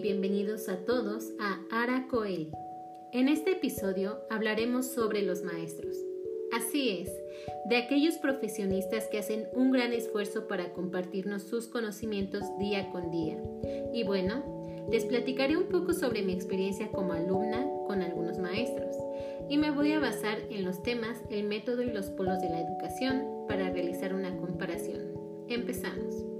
bienvenidos 0.00 0.68
a 0.68 0.84
todos 0.84 1.32
a 1.40 1.60
Ara 1.70 2.06
Coeli. 2.08 2.50
En 3.12 3.28
este 3.28 3.52
episodio 3.52 4.20
hablaremos 4.28 4.86
sobre 4.86 5.22
los 5.22 5.42
maestros. 5.42 5.96
Así 6.52 6.90
es, 6.90 7.10
de 7.68 7.76
aquellos 7.76 8.16
profesionistas 8.16 9.06
que 9.08 9.18
hacen 9.18 9.48
un 9.54 9.72
gran 9.72 9.92
esfuerzo 9.92 10.48
para 10.48 10.72
compartirnos 10.72 11.44
sus 11.44 11.66
conocimientos 11.68 12.42
día 12.58 12.90
con 12.90 13.10
día. 13.10 13.38
Y 13.94 14.04
bueno, 14.04 14.88
les 14.90 15.04
platicaré 15.04 15.56
un 15.56 15.68
poco 15.68 15.92
sobre 15.94 16.22
mi 16.22 16.32
experiencia 16.32 16.90
como 16.92 17.14
alumna 17.14 17.66
con 17.86 18.02
algunos 18.02 18.38
maestros 18.38 18.96
y 19.48 19.56
me 19.56 19.70
voy 19.70 19.92
a 19.92 20.00
basar 20.00 20.38
en 20.50 20.64
los 20.64 20.82
temas, 20.82 21.18
el 21.30 21.44
método 21.44 21.82
y 21.82 21.90
los 21.90 22.06
polos 22.06 22.40
de 22.40 22.50
la 22.50 22.60
educación 22.60 23.46
para 23.48 23.70
realizar 23.70 24.14
una 24.14 24.36
comparación. 24.36 25.02
Empezamos. 25.48 26.35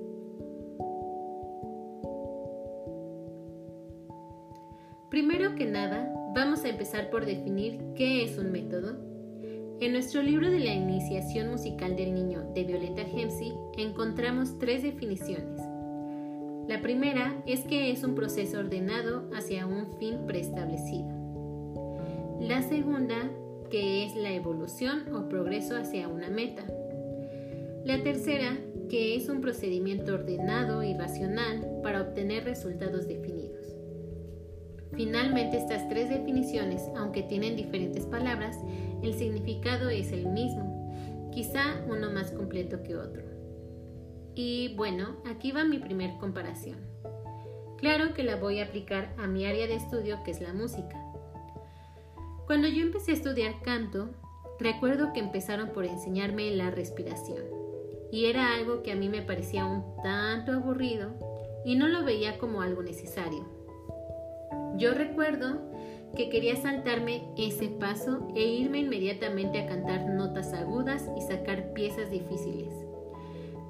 Primero 5.16 5.54
que 5.54 5.64
nada, 5.64 6.12
vamos 6.34 6.62
a 6.64 6.68
empezar 6.68 7.08
por 7.08 7.24
definir 7.24 7.80
qué 7.94 8.22
es 8.22 8.36
un 8.36 8.52
método. 8.52 8.98
En 9.80 9.92
nuestro 9.92 10.20
libro 10.20 10.50
de 10.50 10.58
la 10.58 10.74
iniciación 10.74 11.48
musical 11.48 11.96
del 11.96 12.12
niño 12.12 12.42
de 12.54 12.64
Violeta 12.64 13.00
Hemsey 13.00 13.54
encontramos 13.78 14.58
tres 14.58 14.82
definiciones. 14.82 15.58
La 16.68 16.82
primera 16.82 17.34
es 17.46 17.60
que 17.60 17.90
es 17.90 18.04
un 18.04 18.14
proceso 18.14 18.58
ordenado 18.58 19.30
hacia 19.34 19.66
un 19.66 19.96
fin 19.98 20.26
preestablecido. 20.26 21.08
La 22.42 22.60
segunda, 22.60 23.30
que 23.70 24.04
es 24.04 24.14
la 24.16 24.32
evolución 24.32 25.14
o 25.14 25.30
progreso 25.30 25.78
hacia 25.78 26.08
una 26.08 26.28
meta. 26.28 26.62
La 27.86 28.02
tercera, 28.02 28.58
que 28.90 29.16
es 29.16 29.30
un 29.30 29.40
procedimiento 29.40 30.12
ordenado 30.12 30.82
y 30.82 30.92
racional 30.92 31.66
para 31.82 32.02
obtener 32.02 32.44
resultados 32.44 33.08
definidos. 33.08 33.35
Finalmente, 34.96 35.58
estas 35.58 35.88
tres 35.88 36.08
definiciones, 36.08 36.82
aunque 36.96 37.22
tienen 37.22 37.54
diferentes 37.54 38.06
palabras, 38.06 38.58
el 39.02 39.12
significado 39.14 39.90
es 39.90 40.10
el 40.10 40.26
mismo, 40.26 41.30
quizá 41.32 41.84
uno 41.86 42.10
más 42.10 42.30
completo 42.32 42.82
que 42.82 42.96
otro. 42.96 43.22
Y 44.34 44.74
bueno, 44.76 45.16
aquí 45.26 45.52
va 45.52 45.64
mi 45.64 45.78
primer 45.78 46.16
comparación. 46.18 46.78
Claro 47.76 48.14
que 48.14 48.22
la 48.22 48.36
voy 48.36 48.60
a 48.60 48.64
aplicar 48.64 49.14
a 49.18 49.26
mi 49.26 49.44
área 49.44 49.66
de 49.66 49.74
estudio 49.74 50.22
que 50.24 50.30
es 50.30 50.40
la 50.40 50.54
música. 50.54 50.98
Cuando 52.46 52.66
yo 52.68 52.82
empecé 52.82 53.10
a 53.10 53.14
estudiar 53.14 53.60
canto, 53.62 54.10
recuerdo 54.58 55.12
que 55.12 55.20
empezaron 55.20 55.70
por 55.70 55.84
enseñarme 55.84 56.50
la 56.52 56.70
respiración. 56.70 57.44
Y 58.10 58.26
era 58.26 58.54
algo 58.54 58.82
que 58.82 58.92
a 58.92 58.96
mí 58.96 59.10
me 59.10 59.20
parecía 59.20 59.66
un 59.66 59.84
tanto 60.02 60.52
aburrido 60.52 61.12
y 61.66 61.74
no 61.74 61.88
lo 61.88 62.04
veía 62.04 62.38
como 62.38 62.62
algo 62.62 62.82
necesario. 62.82 63.55
Yo 64.76 64.92
recuerdo 64.92 65.60
que 66.16 66.28
quería 66.28 66.56
saltarme 66.56 67.22
ese 67.36 67.68
paso 67.68 68.28
e 68.34 68.42
irme 68.44 68.80
inmediatamente 68.80 69.58
a 69.58 69.66
cantar 69.66 70.08
notas 70.08 70.52
agudas 70.52 71.08
y 71.16 71.20
sacar 71.22 71.72
piezas 71.72 72.10
difíciles. 72.10 72.72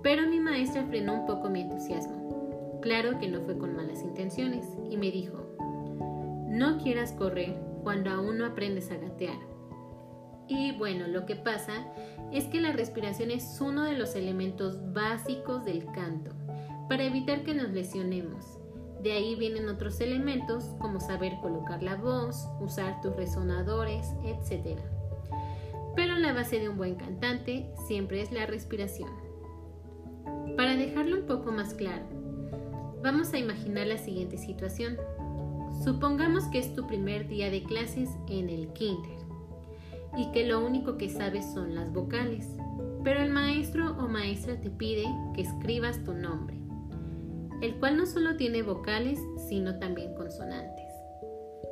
Pero 0.03 0.29
mi 0.29 0.41
maestra 0.41 0.85
frenó 0.85 1.15
un 1.15 1.27
poco 1.27 1.49
mi 1.49 1.63
entusiasmo. 1.63 2.81
Claro 2.83 3.19
que 3.19 3.29
no 3.29 3.41
fue 3.41 3.59
con 3.59 3.75
malas 3.75 4.03
intenciones 4.03 4.67
y 4.91 4.97
me 4.97 5.11
dijo, 5.11 5.43
no 6.49 6.79
quieras 6.79 7.13
correr 7.13 7.57
cuando 7.83 8.11
aún 8.11 8.39
no 8.39 8.47
aprendes 8.47 8.91
a 8.91 8.97
gatear. 8.97 9.39
Y 10.49 10.73
bueno, 10.73 11.09
lo 11.09 11.27
que 11.27 11.35
pasa 11.35 11.87
es 12.33 12.45
que 12.45 12.61
la 12.61 12.73
respiración 12.73 13.31
es 13.31 13.61
uno 13.61 13.85
de 13.85 13.99
los 13.99 14.15
elementos 14.15 14.93
básicos 14.93 15.65
del 15.65 15.85
canto 15.87 16.31
para 16.89 17.05
evitar 17.05 17.43
que 17.43 17.55
nos 17.55 17.71
lesionemos 17.71 18.61
de 19.03 19.13
ahí 19.13 19.35
vienen 19.35 19.69
otros 19.69 20.01
elementos 20.01 20.65
como 20.81 21.01
saber 21.01 21.35
colocar 21.41 21.83
la 21.83 21.97
voz, 21.97 22.49
usar 22.61 23.01
tus 23.01 23.15
resonadores, 23.15 24.07
etc. 24.25 24.79
Pero 25.95 26.17
la 26.17 26.33
base 26.33 26.59
de 26.59 26.69
un 26.69 26.77
buen 26.77 26.97
cantante 26.97 27.71
siempre 27.87 28.23
es 28.23 28.33
la 28.33 28.47
respiración. 28.47 29.11
Para 30.57 30.77
dejarlo 30.77 31.21
un 31.21 31.27
poco 31.27 31.53
más 31.53 31.75
claro, 31.75 32.05
vamos 33.03 33.33
a 33.33 33.39
imaginar 33.39 33.87
la 33.87 33.99
siguiente 33.99 34.39
situación. 34.39 34.97
Supongamos 35.85 36.45
que 36.45 36.59
es 36.59 36.75
tu 36.75 36.87
primer 36.87 37.29
día 37.29 37.51
de 37.51 37.63
clases 37.63 38.11
en 38.29 38.49
el 38.49 38.73
kinder 38.73 39.19
y 40.17 40.31
que 40.33 40.47
lo 40.47 40.65
único 40.65 40.97
que 40.97 41.11
sabes 41.11 41.45
son 41.53 41.75
las 41.75 41.93
vocales, 41.93 42.49
pero 43.05 43.21
el 43.21 43.31
maestro 43.31 43.97
o 43.99 44.09
maestra 44.09 44.61
te 44.61 44.71
pide 44.71 45.05
que 45.35 45.43
escribas 45.43 46.03
tu 46.03 46.15
nombre 46.15 46.66
el 47.63 47.79
cual 47.79 47.97
no 47.97 48.07
solo 48.07 48.37
tiene 48.37 48.63
vocales, 48.63 49.19
sino 49.49 49.79
también 49.79 50.15
consonantes. 50.15 50.93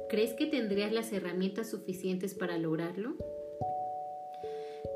¿Crees 0.08 0.34
que 0.34 0.46
tendrías 0.46 0.92
las 0.92 1.12
herramientas 1.12 1.70
suficientes 1.70 2.34
para 2.34 2.58
lograrlo? 2.58 3.16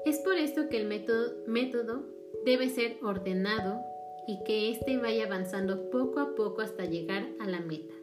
Es 0.04 0.18
por 0.18 0.36
esto 0.36 0.68
que 0.68 0.78
el 0.78 0.86
método, 0.86 2.06
debe 2.44 2.68
ser 2.68 2.96
ordenado 3.02 3.80
y 4.26 4.42
que 4.44 4.70
éste 4.70 4.96
vaya 4.96 5.26
avanzando 5.26 5.90
poco 5.90 6.20
a 6.20 6.34
poco 6.34 6.62
hasta 6.62 6.84
llegar 6.84 7.28
a 7.40 7.46
la 7.46 7.60
meta. 7.60 7.94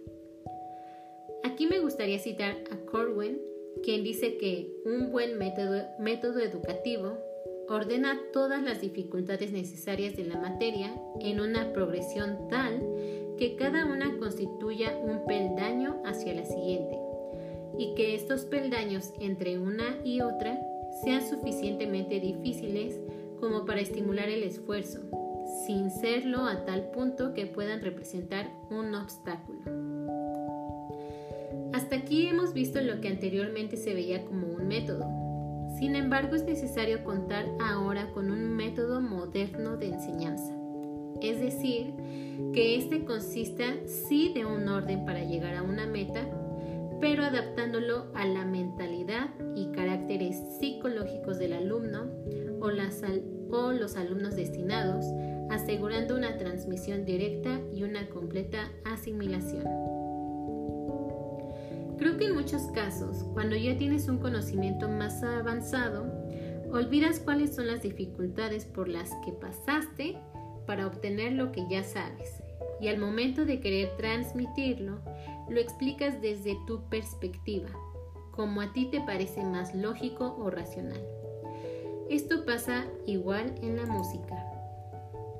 Aquí 1.43 1.67
me 1.67 1.79
gustaría 1.79 2.19
citar 2.19 2.57
a 2.71 2.77
Corwin, 2.85 3.39
quien 3.83 4.03
dice 4.03 4.37
que 4.37 4.71
un 4.85 5.11
buen 5.11 5.37
método 5.37 6.39
educativo 6.39 7.17
ordena 7.69 8.19
todas 8.31 8.61
las 8.63 8.81
dificultades 8.81 9.51
necesarias 9.51 10.15
de 10.15 10.25
la 10.25 10.37
materia 10.37 10.93
en 11.19 11.39
una 11.39 11.73
progresión 11.73 12.47
tal 12.49 12.81
que 13.37 13.55
cada 13.55 13.85
una 13.85 14.17
constituya 14.17 14.97
un 15.01 15.25
peldaño 15.25 16.01
hacia 16.05 16.33
la 16.33 16.45
siguiente 16.45 16.97
y 17.77 17.93
que 17.95 18.15
estos 18.15 18.45
peldaños 18.45 19.13
entre 19.19 19.59
una 19.59 19.97
y 20.03 20.21
otra 20.21 20.59
sean 21.03 21.27
suficientemente 21.27 22.19
difíciles 22.19 22.99
como 23.39 23.65
para 23.65 23.81
estimular 23.81 24.29
el 24.29 24.43
esfuerzo, 24.43 25.01
sin 25.65 25.91
serlo 25.91 26.45
a 26.45 26.65
tal 26.65 26.89
punto 26.91 27.33
que 27.33 27.45
puedan 27.45 27.81
representar 27.81 28.49
un 28.69 28.95
obstáculo. 28.95 29.59
Hasta 31.73 31.97
aquí 31.97 32.27
hemos 32.27 32.53
visto 32.53 32.79
lo 32.79 33.01
que 33.01 33.09
anteriormente 33.09 33.75
se 33.75 33.93
veía 33.93 34.23
como 34.23 34.47
un 34.47 34.67
método, 34.67 35.05
sin 35.79 35.95
embargo, 35.95 36.35
es 36.35 36.43
necesario 36.43 37.03
contar 37.03 37.45
ahora 37.59 38.11
con 38.11 38.31
un 38.31 38.55
método 38.55 39.01
moderno 39.01 39.77
de 39.77 39.87
enseñanza. 39.89 40.53
Es 41.21 41.39
decir, 41.39 41.93
que 42.53 42.75
éste 42.75 43.05
consista 43.05 43.65
sí 43.85 44.31
de 44.33 44.45
un 44.45 44.67
orden 44.67 45.05
para 45.05 45.23
llegar 45.23 45.55
a 45.55 45.63
una 45.63 45.85
meta, 45.85 46.27
pero 47.01 47.23
adaptándolo 47.23 48.07
a 48.13 48.25
la 48.25 48.45
mentalidad 48.45 49.29
y 49.55 49.71
caracteres 49.71 50.37
psicológicos 50.59 51.37
del 51.39 51.53
alumno 51.53 52.07
o, 52.61 52.69
o 53.55 53.71
los 53.71 53.95
alumnos 53.95 54.35
destinados, 54.35 55.05
asegurando 55.49 56.15
una 56.15 56.37
transmisión 56.37 57.05
directa 57.05 57.59
y 57.73 57.83
una 57.83 58.07
completa 58.09 58.71
asimilación. 58.85 59.94
Creo 61.97 62.17
que 62.17 62.25
en 62.25 62.35
muchos 62.35 62.63
casos, 62.73 63.23
cuando 63.33 63.55
ya 63.55 63.77
tienes 63.77 64.07
un 64.09 64.17
conocimiento 64.17 64.89
más 64.89 65.23
avanzado, 65.23 66.05
olvidas 66.71 67.19
cuáles 67.19 67.55
son 67.55 67.67
las 67.67 67.81
dificultades 67.81 68.65
por 68.65 68.89
las 68.89 69.11
que 69.23 69.31
pasaste 69.31 70.17
para 70.65 70.87
obtener 70.87 71.33
lo 71.33 71.51
que 71.51 71.65
ya 71.69 71.83
sabes. 71.83 72.43
Y 72.81 72.89
al 72.89 72.97
momento 72.97 73.45
de 73.45 73.61
querer 73.61 73.95
transmitirlo, 73.97 74.99
lo 75.49 75.59
explicas 75.59 76.21
desde 76.21 76.57
tu 76.67 76.81
perspectiva, 76.89 77.69
como 78.31 78.59
a 78.59 78.73
ti 78.73 78.89
te 78.91 78.99
parece 79.01 79.43
más 79.43 79.73
lógico 79.73 80.35
o 80.37 80.49
racional. 80.49 81.01
Esto 82.09 82.45
pasa 82.45 82.85
igual 83.05 83.55
en 83.61 83.77
la 83.77 83.85
música. 83.85 84.35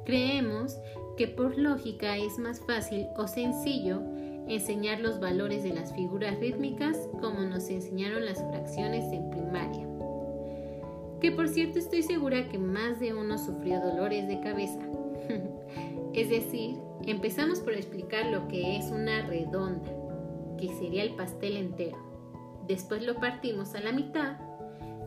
Creemos 0.05 0.77
que 1.17 1.27
por 1.27 1.57
lógica 1.57 2.17
es 2.17 2.39
más 2.39 2.61
fácil 2.61 3.07
o 3.17 3.27
sencillo 3.27 4.01
enseñar 4.47 4.99
los 4.99 5.19
valores 5.19 5.63
de 5.63 5.73
las 5.73 5.93
figuras 5.93 6.39
rítmicas 6.39 6.97
como 7.19 7.41
nos 7.41 7.69
enseñaron 7.69 8.25
las 8.25 8.43
fracciones 8.43 9.11
en 9.11 9.29
primaria. 9.29 9.87
Que 11.19 11.31
por 11.31 11.47
cierto 11.47 11.79
estoy 11.79 12.03
segura 12.03 12.49
que 12.49 12.57
más 12.57 12.99
de 12.99 13.13
uno 13.13 13.37
sufrió 13.37 13.79
dolores 13.79 14.27
de 14.27 14.39
cabeza. 14.41 14.79
es 16.13 16.29
decir, 16.29 16.77
empezamos 17.05 17.59
por 17.59 17.73
explicar 17.73 18.27
lo 18.27 18.47
que 18.47 18.77
es 18.77 18.91
una 18.91 19.25
redonda, 19.25 19.91
que 20.57 20.67
sería 20.75 21.03
el 21.03 21.15
pastel 21.15 21.57
entero. 21.57 21.97
Después 22.67 23.03
lo 23.03 23.15
partimos 23.15 23.75
a 23.75 23.79
la 23.79 23.91
mitad, 23.91 24.37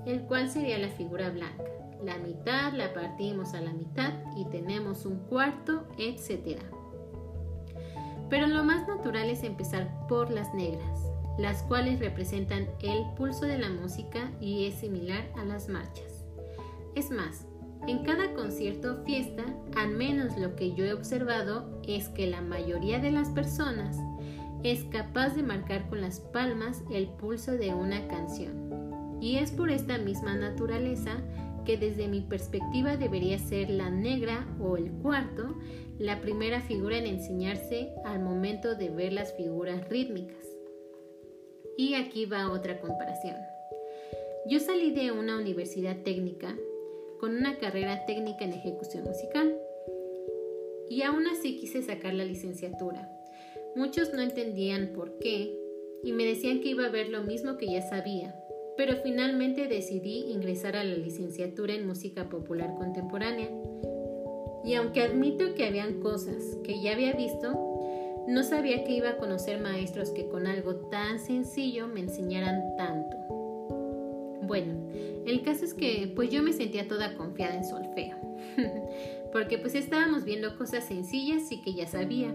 el 0.07 0.23
cual 0.23 0.49
sería 0.49 0.79
la 0.79 0.89
figura 0.89 1.31
blanca. 1.31 1.65
La 2.03 2.17
mitad 2.19 2.73
la 2.75 2.93
partimos 2.95 3.55
a 3.55 3.61
la 3.61 3.73
mitad 3.73 4.13
y 4.37 4.45
tenemos 4.47 5.05
un 5.05 5.19
cuarto, 5.27 5.85
etcétera. 5.99 6.63
Pero 8.31 8.47
lo 8.47 8.65
más 8.65 8.87
natural 8.87 9.31
es 9.31 9.43
empezar 9.43 10.07
por 10.07 10.31
las 10.31 10.53
negras, 10.55 11.01
las 11.39 11.63
cuales 11.63 12.01
representan 12.01 12.67
el 12.81 13.05
pulso 13.17 13.47
de 13.47 13.59
la 13.59 13.71
música 13.71 14.31
y 14.41 14.67
es 14.67 14.75
similar 14.75 15.25
a 15.37 15.45
las 15.45 15.69
marchas. 15.69 16.25
Es 16.95 17.11
más, 17.11 17.47
en 17.87 18.05
cada 18.05 18.35
concierto 18.35 18.95
o 19.01 19.05
fiesta, 19.05 19.45
al 19.77 19.91
menos 19.91 20.37
lo 20.37 20.57
que 20.57 20.75
yo 20.75 20.85
he 20.85 20.93
observado 20.93 21.81
es 21.87 22.09
que 22.09 22.27
la 22.27 22.41
mayoría 22.41 22.99
de 22.99 23.11
las 23.11 23.29
personas 23.29 23.97
es 24.63 24.85
capaz 24.85 25.31
de 25.31 25.43
marcar 25.43 25.89
con 25.89 26.01
las 26.01 26.21
palmas 26.21 26.83
el 26.91 27.09
pulso 27.09 27.53
de 27.53 27.73
una 27.75 28.07
canción. 28.09 29.19
Y 29.21 29.37
es 29.37 29.53
por 29.53 29.71
esta 29.71 29.99
misma 29.99 30.35
naturaleza 30.35 31.17
que 31.69 31.77
desde 31.77 32.09
mi 32.09 32.23
perspectiva 32.23 32.97
debería 32.97 33.39
ser 33.39 33.69
la 33.69 33.91
negra 33.91 34.49
o 34.59 34.79
el 34.79 34.91
cuarto 34.91 35.55
la 35.99 36.23
primera 36.23 36.63
figura 36.63 36.97
en 36.97 37.05
enseñarse 37.05 37.93
al 38.07 38.21
momento 38.21 38.75
de 38.75 38.89
ver 38.89 39.13
las 39.13 39.35
figuras 39.35 39.87
rítmicas. 39.91 40.47
Y 41.77 41.93
aquí 41.93 42.25
va 42.25 42.51
otra 42.51 42.81
comparación. 42.81 43.37
Yo 44.47 44.61
salí 44.61 44.93
de 44.93 45.13
una 45.13 45.37
universidad 45.37 45.99
técnica 46.05 46.57
con 47.21 47.37
una 47.37 47.59
carrera 47.59 48.07
técnica 48.07 48.47
en 48.47 48.55
ejecución 48.55 49.05
musical 49.05 49.55
y 50.89 51.03
aún 51.03 51.27
así 51.27 51.59
quise 51.59 51.83
sacar 51.83 52.15
la 52.15 52.25
licenciatura. 52.25 53.11
Muchos 53.77 54.15
no 54.15 54.23
entendían 54.23 54.95
por 54.95 55.19
qué 55.19 55.55
y 56.03 56.13
me 56.13 56.25
decían 56.25 56.63
que 56.63 56.71
iba 56.71 56.87
a 56.87 56.91
ver 56.91 57.11
lo 57.11 57.25
mismo 57.25 57.59
que 57.59 57.67
ya 57.67 57.83
sabía, 57.83 58.35
pero 58.79 58.95
finalmente 59.03 59.67
decidí 59.67 60.31
ingresar 60.31 60.77
a 60.77 60.85
la 60.85 60.95
licenciatura 60.95 61.75
en 61.75 61.85
música 61.85 62.29
popular 62.29 62.77
contemporánea. 62.77 63.49
Y 64.65 64.75
aunque 64.75 65.03
admito 65.03 65.53
que 65.57 65.67
habían 65.67 66.01
cosas 66.01 66.57
que 66.63 66.81
ya 66.81 66.93
había 66.93 67.13
visto, 67.13 68.25
no 68.29 68.45
sabía 68.45 68.85
que 68.85 68.93
iba 68.93 69.11
a 69.11 69.17
conocer 69.17 69.61
maestros 69.61 70.11
que 70.11 70.29
con 70.29 70.47
algo 70.47 70.77
tan 70.77 71.19
sencillo 71.19 71.89
me 71.89 72.01
enseñaran 72.01 72.77
tanto. 72.77 73.17
Bueno, 74.43 74.75
el 75.27 75.43
caso 75.43 75.65
es 75.65 75.75
que 75.75 76.13
pues 76.15 76.31
yo 76.31 76.45
me 76.45 76.53
sentía 76.53 76.87
toda 76.87 77.17
confiada 77.17 77.57
en 77.57 77.65
solfeo, 77.65 78.17
porque 79.33 79.59
pues 79.59 79.75
estábamos 79.75 80.25
viendo 80.25 80.57
cosas 80.57 80.85
sencillas 80.85 81.51
y 81.51 81.61
que 81.63 81.75
ya 81.75 81.89
sabía. 81.89 82.33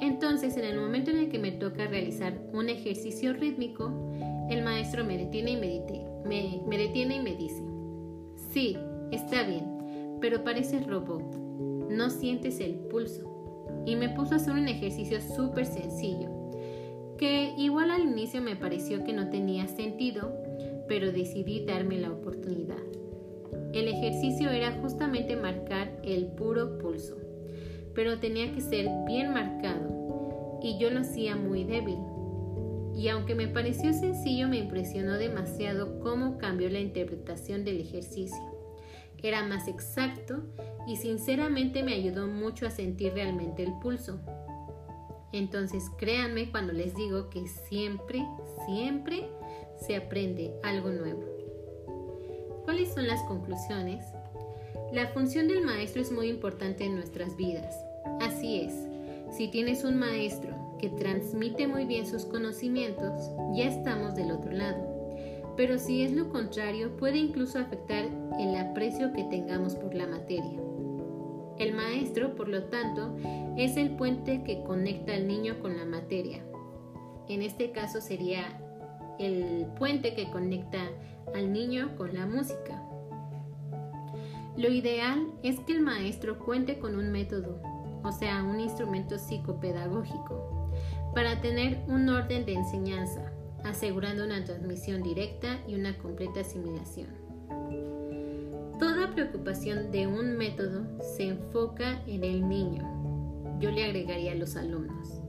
Entonces, 0.00 0.56
en 0.56 0.64
el 0.64 0.78
momento 0.78 1.10
en 1.12 1.18
el 1.18 1.28
que 1.30 1.38
me 1.38 1.52
toca 1.52 1.86
realizar 1.86 2.34
un 2.52 2.68
ejercicio 2.68 3.32
rítmico, 3.32 3.90
el 4.52 4.62
maestro 4.62 5.04
me 5.04 5.16
detiene 5.16 5.52
y 5.52 5.56
me, 5.56 5.82
me, 6.24 6.62
me 6.66 6.78
detiene 6.78 7.16
y 7.16 7.20
me 7.20 7.34
dice, 7.34 7.62
sí, 8.52 8.76
está 9.10 9.42
bien, 9.42 10.18
pero 10.20 10.44
pareces 10.44 10.86
robot, 10.86 11.36
no 11.90 12.10
sientes 12.10 12.60
el 12.60 12.74
pulso. 12.74 13.28
Y 13.86 13.96
me 13.96 14.10
puso 14.10 14.34
a 14.34 14.36
hacer 14.36 14.54
un 14.54 14.68
ejercicio 14.68 15.20
súper 15.20 15.66
sencillo, 15.66 16.28
que 17.18 17.54
igual 17.56 17.90
al 17.90 18.02
inicio 18.02 18.40
me 18.40 18.56
pareció 18.56 19.04
que 19.04 19.12
no 19.12 19.30
tenía 19.30 19.66
sentido, 19.68 20.32
pero 20.88 21.12
decidí 21.12 21.64
darme 21.64 21.98
la 21.98 22.10
oportunidad. 22.10 22.82
El 23.72 23.88
ejercicio 23.88 24.50
era 24.50 24.72
justamente 24.80 25.36
marcar 25.36 26.00
el 26.04 26.26
puro 26.26 26.78
pulso, 26.78 27.16
pero 27.94 28.18
tenía 28.18 28.52
que 28.52 28.60
ser 28.60 28.88
bien 29.06 29.32
marcado 29.32 30.60
y 30.62 30.78
yo 30.78 30.90
lo 30.90 31.00
hacía 31.00 31.36
muy 31.36 31.64
débil. 31.64 31.98
Y 32.94 33.08
aunque 33.08 33.34
me 33.34 33.48
pareció 33.48 33.92
sencillo, 33.92 34.48
me 34.48 34.58
impresionó 34.58 35.14
demasiado 35.14 35.98
cómo 36.00 36.38
cambió 36.38 36.68
la 36.68 36.80
interpretación 36.80 37.64
del 37.64 37.80
ejercicio. 37.80 38.38
Era 39.22 39.44
más 39.44 39.68
exacto 39.68 40.42
y 40.86 40.96
sinceramente 40.96 41.82
me 41.82 41.94
ayudó 41.94 42.26
mucho 42.26 42.66
a 42.66 42.70
sentir 42.70 43.12
realmente 43.14 43.62
el 43.62 43.72
pulso. 43.80 44.20
Entonces 45.32 45.84
créanme 45.96 46.50
cuando 46.50 46.72
les 46.72 46.94
digo 46.94 47.30
que 47.30 47.46
siempre, 47.46 48.26
siempre 48.66 49.28
se 49.80 49.96
aprende 49.96 50.52
algo 50.62 50.90
nuevo. 50.90 51.24
¿Cuáles 52.64 52.92
son 52.92 53.06
las 53.06 53.22
conclusiones? 53.22 54.04
La 54.92 55.08
función 55.08 55.48
del 55.48 55.64
maestro 55.64 56.02
es 56.02 56.12
muy 56.12 56.28
importante 56.28 56.84
en 56.84 56.94
nuestras 56.94 57.36
vidas. 57.36 57.74
Así 58.20 58.60
es, 58.60 58.74
si 59.34 59.48
tienes 59.48 59.84
un 59.84 59.98
maestro 59.98 60.61
que 60.82 60.88
transmite 60.88 61.68
muy 61.68 61.84
bien 61.84 62.04
sus 62.04 62.24
conocimientos, 62.24 63.30
ya 63.54 63.66
estamos 63.66 64.16
del 64.16 64.32
otro 64.32 64.50
lado. 64.50 64.84
Pero 65.56 65.78
si 65.78 66.02
es 66.02 66.12
lo 66.12 66.28
contrario, 66.28 66.96
puede 66.96 67.18
incluso 67.18 67.60
afectar 67.60 68.06
el 68.40 68.56
aprecio 68.56 69.12
que 69.12 69.22
tengamos 69.24 69.76
por 69.76 69.94
la 69.94 70.08
materia. 70.08 70.60
El 71.58 71.74
maestro, 71.74 72.34
por 72.34 72.48
lo 72.48 72.64
tanto, 72.64 73.14
es 73.56 73.76
el 73.76 73.94
puente 73.94 74.42
que 74.42 74.64
conecta 74.64 75.14
al 75.14 75.28
niño 75.28 75.60
con 75.60 75.76
la 75.76 75.84
materia. 75.84 76.42
En 77.28 77.42
este 77.42 77.70
caso 77.70 78.00
sería 78.00 78.60
el 79.20 79.66
puente 79.78 80.14
que 80.14 80.30
conecta 80.32 80.80
al 81.32 81.52
niño 81.52 81.94
con 81.96 82.12
la 82.12 82.26
música. 82.26 82.82
Lo 84.56 84.68
ideal 84.68 85.28
es 85.44 85.60
que 85.60 85.74
el 85.74 85.80
maestro 85.80 86.40
cuente 86.40 86.80
con 86.80 86.96
un 86.96 87.12
método, 87.12 87.62
o 88.02 88.10
sea, 88.10 88.42
un 88.42 88.58
instrumento 88.58 89.16
psicopedagógico, 89.16 90.61
para 91.14 91.40
tener 91.40 91.82
un 91.88 92.08
orden 92.08 92.44
de 92.46 92.54
enseñanza, 92.54 93.32
asegurando 93.64 94.24
una 94.24 94.44
transmisión 94.44 95.02
directa 95.02 95.58
y 95.66 95.74
una 95.74 95.96
completa 95.98 96.40
asimilación. 96.40 97.08
Toda 98.78 99.12
preocupación 99.14 99.92
de 99.92 100.06
un 100.06 100.36
método 100.36 100.84
se 101.16 101.28
enfoca 101.28 102.02
en 102.06 102.24
el 102.24 102.48
niño. 102.48 103.58
Yo 103.60 103.70
le 103.70 103.84
agregaría 103.84 104.32
a 104.32 104.36
los 104.36 104.56
alumnos. 104.56 105.20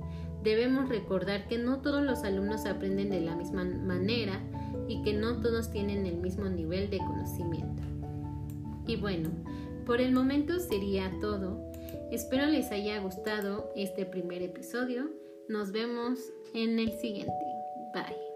Debemos 0.43 0.89
recordar 0.89 1.47
que 1.47 1.57
no 1.57 1.81
todos 1.81 2.03
los 2.03 2.23
alumnos 2.23 2.65
aprenden 2.65 3.09
de 3.09 3.21
la 3.21 3.35
misma 3.35 3.63
manera 3.63 4.41
y 4.87 5.01
que 5.03 5.13
no 5.13 5.39
todos 5.39 5.71
tienen 5.71 6.05
el 6.05 6.17
mismo 6.17 6.49
nivel 6.49 6.89
de 6.89 6.97
conocimiento. 6.97 7.83
Y 8.87 8.95
bueno, 8.95 9.29
por 9.85 10.01
el 10.01 10.11
momento 10.11 10.59
sería 10.59 11.11
todo. 11.21 11.61
Espero 12.11 12.45
les 12.47 12.71
haya 12.71 12.99
gustado 12.99 13.71
este 13.75 14.05
primer 14.05 14.41
episodio. 14.41 15.22
Nos 15.49 15.71
vemos 15.71 16.19
en 16.53 16.79
el 16.79 16.91
siguiente. 16.99 17.33
Bye. 17.93 18.32